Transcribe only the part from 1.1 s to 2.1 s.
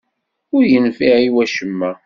i wacemma.